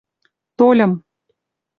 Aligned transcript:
—Тольым... 0.57 0.93